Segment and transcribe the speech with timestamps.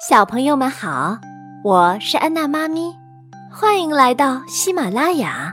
[0.00, 1.18] 小朋友们好，
[1.64, 2.94] 我是安娜妈咪，
[3.50, 5.52] 欢迎来到喜马拉雅。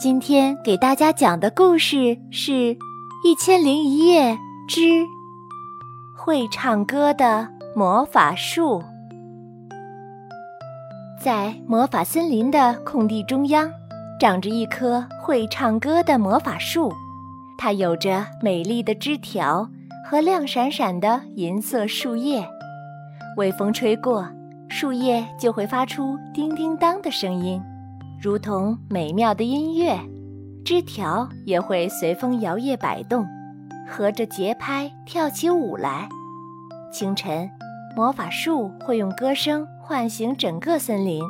[0.00, 2.50] 今天给大家讲的故事是
[3.24, 4.36] 《一千零一夜
[4.66, 5.04] 之
[6.16, 8.80] 会唱歌的魔法树》。
[11.22, 13.70] 在魔法森林的空地中央，
[14.18, 16.92] 长着一棵会唱歌的魔法树，
[17.56, 19.70] 它有着美丽的枝条
[20.04, 22.44] 和亮闪闪的银色树叶。
[23.36, 24.26] 微风吹过，
[24.70, 27.60] 树叶就会发出叮叮当的声音，
[28.20, 29.98] 如同美妙的音乐。
[30.64, 33.26] 枝条也会随风摇曳摆动，
[33.86, 36.08] 合着节拍跳起舞来。
[36.90, 37.48] 清晨，
[37.94, 41.20] 魔法树会用歌声唤醒整个森林；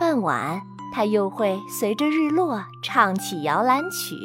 [0.00, 0.60] 傍晚，
[0.94, 4.16] 它又会随着日落唱起摇篮曲，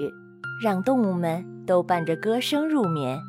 [0.63, 3.19] 让动物们都伴着歌声入眠。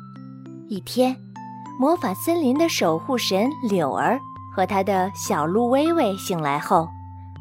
[0.69, 1.30] 一天。
[1.79, 4.19] 魔法森林的守护神柳儿
[4.55, 6.87] 和他的小鹿微微醒来后，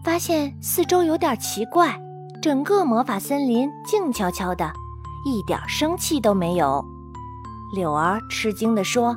[0.02, 1.94] 发现四周有点奇怪，
[2.40, 4.72] 整个魔法森林静悄悄的，
[5.26, 6.82] 一点生气都没有。
[7.74, 9.14] 柳儿吃惊地说：“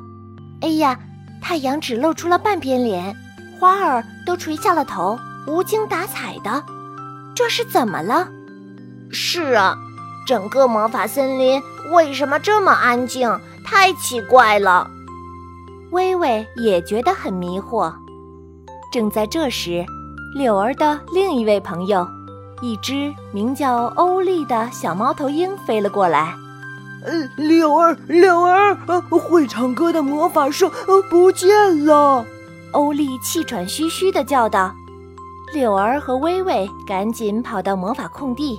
[0.61, 0.99] 哎呀，
[1.41, 3.15] 太阳只露出了半边脸，
[3.59, 6.63] 花儿都垂下了头，无精打采的，
[7.33, 8.27] 这是怎么了
[9.09, 9.77] ？”“是啊，
[10.27, 11.61] 整个魔法森林
[11.93, 13.39] 为什么这么安静？
[13.65, 14.89] 太奇怪了。”
[15.93, 17.93] 微微也觉得很迷惑。
[18.91, 19.85] 正在这时，
[20.35, 22.05] 柳儿的另一位朋友，
[22.61, 26.35] 一只名叫欧丽的小猫头鹰飞了过来。
[27.05, 30.71] “呃，柳儿，柳儿，呃会唱歌的魔法树
[31.09, 32.25] 不见了！”
[32.73, 34.73] 欧丽气喘吁吁地叫道。
[35.53, 38.57] 柳儿和微微赶紧跑到魔法空地，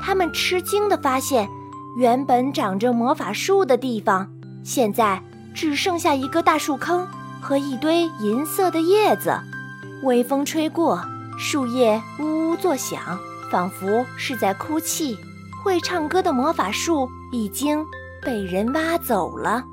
[0.00, 1.48] 他们吃惊地发现，
[1.96, 4.28] 原本长着魔法树的地方，
[4.62, 5.20] 现在。
[5.58, 7.04] 只剩下一个大树坑
[7.40, 9.36] 和一堆银色的叶子，
[10.04, 11.04] 微风吹过，
[11.36, 13.18] 树叶呜呜作响，
[13.50, 15.18] 仿佛是在哭泣。
[15.60, 17.84] 会唱歌的魔法树已经
[18.22, 19.64] 被人挖走了。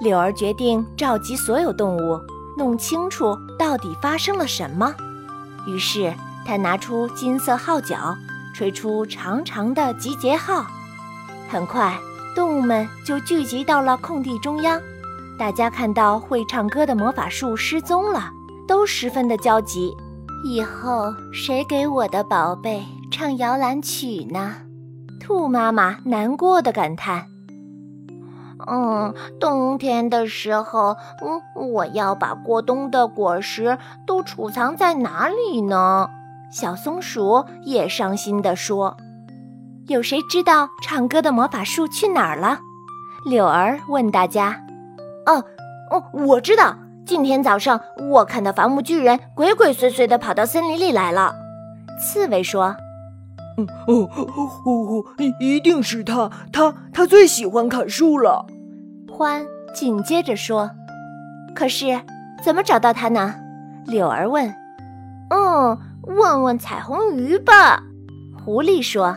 [0.00, 2.18] 柳儿决定召集所有动物，
[2.58, 4.92] 弄清楚到底发生了什么。
[5.64, 6.12] 于是，
[6.44, 8.16] 他拿出金色号角，
[8.52, 10.66] 吹出长长的集结号。
[11.48, 11.96] 很快，
[12.34, 14.82] 动物们就聚集到了空地中央。
[15.38, 18.30] 大家看到会唱歌的魔法树失踪了，
[18.68, 19.94] 都十分的焦急。
[20.44, 24.56] 以后谁给我的宝贝唱摇篮曲呢？
[25.20, 27.26] 兔妈妈难过的感叹
[28.68, 36.08] ：“嗯，冬天的时候，嗯，我要把过冬的果实都储藏在哪里呢？”
[36.52, 38.96] 小松鼠也伤心地说
[39.88, 42.60] ：“有谁知道唱歌的魔法树去哪儿了？”
[43.26, 44.63] 柳儿问大家。
[45.26, 45.44] 哦
[45.90, 46.76] 哦，我知道，
[47.06, 47.80] 今天早上
[48.10, 51.34] 我看到伐木巨人鬼鬼祟祟地跑到森林里来了。
[52.00, 52.74] 刺猬说
[53.56, 55.04] ：“嗯哦哦哦，
[55.38, 58.46] 一定是他，他他最喜欢砍树了。”
[59.12, 60.70] 欢紧接着说
[61.54, 62.00] ：“可是
[62.42, 63.34] 怎么找到他呢？”
[63.86, 64.52] 柳儿问。
[65.30, 67.82] “嗯，问问彩虹鱼吧。”
[68.44, 69.16] 狐狸说：“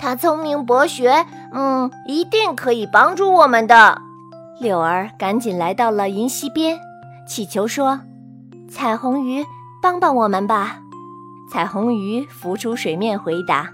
[0.00, 4.02] 他聪明博学，嗯，一定可以帮助我们的。”
[4.60, 6.78] 柳儿赶紧来到了银溪边，
[7.26, 8.00] 祈求说
[8.68, 9.44] ：“彩虹鱼，
[9.80, 10.80] 帮帮我们吧！”
[11.50, 13.70] 彩虹鱼浮出水面回答：“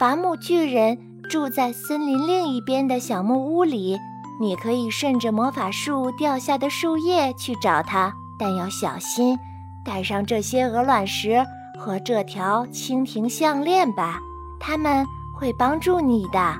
[0.00, 0.98] 伐木巨人
[1.30, 3.96] 住在森林另一边的小木屋里，
[4.40, 9.38] 你可以顺着魔法树掉下的树叶去找他，但要小心，
[9.84, 11.46] 带上这些鹅卵石
[11.78, 14.18] 和这条蜻蜓项链吧，
[14.58, 15.06] 他们
[15.38, 16.56] 会帮助你的。”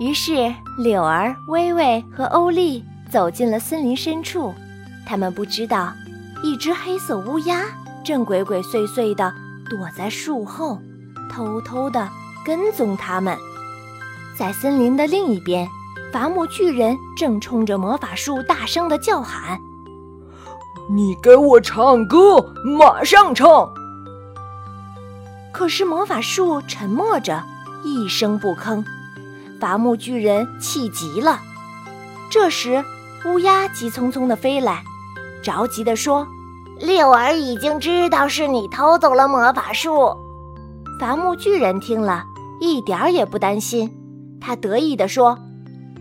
[0.00, 4.52] 于是，柳儿、薇薇和欧丽走进了森林深处。
[5.06, 5.92] 他们不知道，
[6.42, 7.62] 一只黑色乌鸦
[8.04, 9.32] 正鬼鬼祟祟地
[9.68, 10.78] 躲在树后，
[11.30, 12.08] 偷偷地
[12.44, 13.36] 跟踪他们。
[14.36, 15.68] 在森林的另一边，
[16.12, 19.60] 伐木巨人正冲着魔法树大声地叫喊
[20.90, 23.72] ：“你给我唱歌，马上唱！”
[25.52, 27.44] 可是魔法树沉默着，
[27.84, 28.82] 一声不吭。
[29.62, 31.38] 伐木巨人气急了，
[32.28, 32.84] 这时
[33.24, 34.82] 乌鸦急匆匆地飞来，
[35.40, 36.26] 着急地说
[36.82, 40.16] ：“六儿已经知道是你偷走了魔法树。”
[40.98, 42.24] 伐木巨人听了
[42.60, 43.88] 一点儿也不担心，
[44.40, 45.38] 他得意地说：“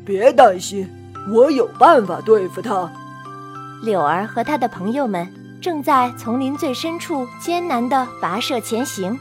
[0.04, 0.90] 别担心，
[1.32, 2.92] 我有办法对付他。”
[3.86, 5.32] 柳儿和他的朋友们
[5.62, 9.16] 正在丛林最深处艰难地跋涉前行，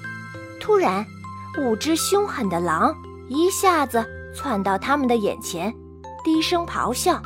[0.59, 1.05] 突然，
[1.59, 2.97] 五只凶狠的狼
[3.29, 4.03] 一下子。
[4.35, 5.75] 窜到他们的眼前，
[6.25, 7.21] 低声咆哮：“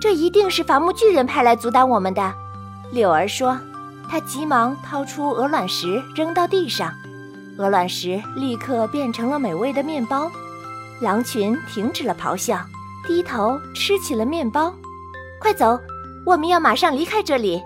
[0.00, 2.32] 这一定是伐木巨人派来阻挡我们的！”
[2.92, 3.58] 柳儿说。
[4.12, 6.92] 他急忙掏出鹅卵石扔到地上，
[7.56, 10.28] 鹅卵石立刻变成了美味的面包。
[11.00, 12.58] 狼群停止了咆哮，
[13.06, 14.74] 低头吃起了面包。
[15.40, 15.78] 快走，
[16.26, 17.62] 我们要马上离开这里。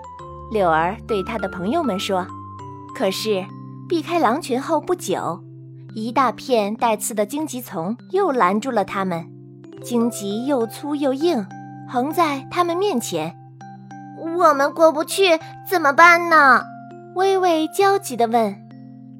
[0.51, 2.23] 柳儿对他的朋友们说。
[2.95, 3.43] 可是，
[3.89, 5.41] 避开狼群后不久，
[5.97, 9.25] 一大片带刺的荆棘丛又拦住了他们。
[9.81, 11.45] 荆棘又粗又硬，
[11.89, 13.33] 横在他们面前。
[14.37, 16.61] 我们过不去，怎么办呢？
[17.15, 18.53] 微微焦急地问。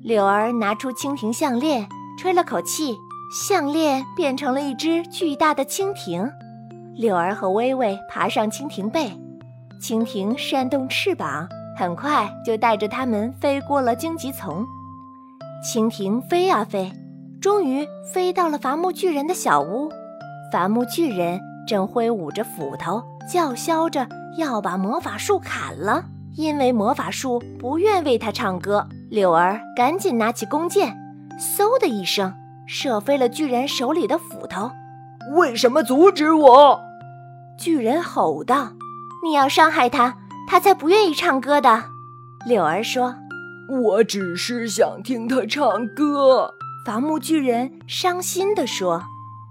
[0.04, 1.88] 柳儿拿出蜻蜓项链，
[2.20, 2.94] 吹了口气，
[3.46, 6.30] 项链变成了一只巨大的蜻蜓。
[6.94, 9.10] 柳儿和微微爬上蜻蜓背，
[9.82, 11.48] 蜻蜓扇动翅膀，
[11.78, 14.66] 很快就带着它们飞过了荆棘丛。
[15.64, 16.92] 蜻蜓飞啊飞，
[17.42, 19.90] 终于飞到了伐木巨人的小屋。
[20.52, 24.08] 伐木巨人正挥舞着斧头，叫嚣着。
[24.38, 26.04] 要把魔法树砍了，
[26.36, 28.86] 因为魔法树不愿为他唱歌。
[29.10, 30.94] 柳儿赶紧拿起弓箭，
[31.40, 32.34] 嗖的一声，
[32.68, 34.70] 射飞了巨人手里的斧头。
[35.38, 36.82] 为什么阻止我？
[37.58, 38.74] 巨人吼道
[39.24, 40.18] ：“你要伤害他，
[40.50, 41.86] 他才不愿意唱歌的。”
[42.46, 43.16] 柳儿说
[43.70, 46.54] ：“我只是想听他唱歌。”
[46.86, 49.04] 伐木巨人伤心地说。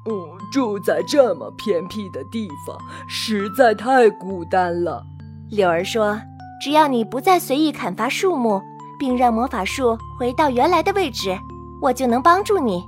[0.06, 0.12] 嗯，
[0.52, 2.76] 住在这么偏僻的地方，
[3.08, 5.02] 实在太孤单了。
[5.50, 6.20] 柳儿说
[6.62, 8.60] ：“只要你不再随意砍伐树木，
[8.98, 11.34] 并让魔法树回到原来的位置，
[11.80, 12.82] 我就能帮助你。”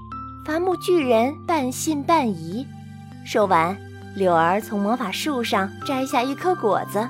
[0.44, 2.66] 伐木巨人半信半疑。
[3.24, 3.74] 说完，
[4.14, 7.08] 柳儿从魔法树上摘下一颗果子，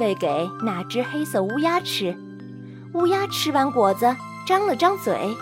[0.00, 2.14] 喂给那只黑色乌鸦吃。
[2.94, 4.14] 乌鸦吃完果子，
[4.46, 5.36] 张了张嘴，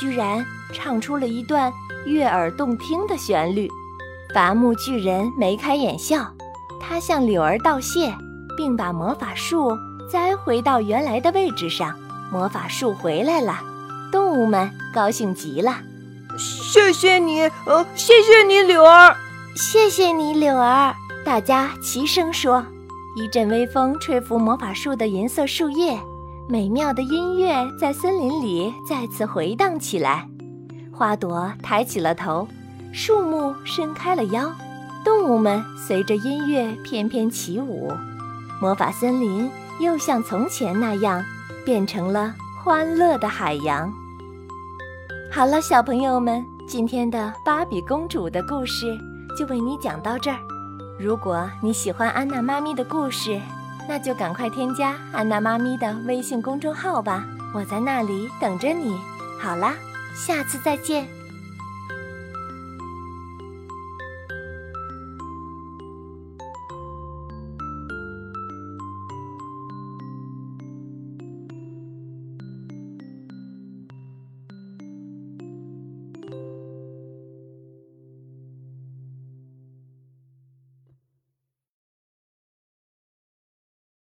[0.00, 1.72] 居然唱出了一段。
[2.06, 3.66] 悦耳动听的旋律，
[4.34, 6.30] 伐木巨人眉开眼笑，
[6.78, 8.14] 他向柳儿道谢，
[8.58, 9.74] 并把魔法树
[10.10, 11.94] 栽回到原来的位置上。
[12.30, 13.58] 魔法树回来了，
[14.12, 15.76] 动物们高兴极了。
[16.36, 19.16] 谢谢你，呃，谢谢你，柳儿，
[19.54, 20.94] 谢谢你，柳儿。
[21.24, 22.64] 大家齐声说。
[23.16, 25.96] 一阵微风吹拂魔法树的银色树叶，
[26.46, 30.28] 美妙的音乐在森林里再次回荡起来。
[30.92, 32.46] 花朵抬起了头，
[32.92, 34.52] 树木伸开了腰，
[35.02, 37.90] 动物们随着音乐翩翩起舞，
[38.60, 39.50] 魔法森林
[39.80, 41.24] 又像从前那样
[41.64, 43.90] 变成了欢乐的海洋。
[45.32, 48.96] 好了，小朋友们，今天的芭比公主的故事
[49.36, 50.36] 就为你讲到这儿。
[51.00, 53.40] 如果你喜欢安娜妈咪的故事，
[53.88, 58.98] 那就赶快添加安娜妈咪的微信公众号吧，我在那里等着你。
[59.40, 59.74] 好啦。
[60.14, 61.08] 下次再见。